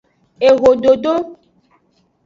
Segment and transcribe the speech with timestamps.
[0.47, 1.13] Ehododo.